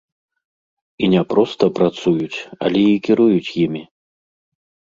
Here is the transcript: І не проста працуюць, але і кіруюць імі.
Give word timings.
І 1.03 1.09
не 1.13 1.21
проста 1.33 1.63
працуюць, 1.79 2.39
але 2.71 2.81
і 2.95 2.99
кіруюць 3.09 3.55
імі. 3.67 3.83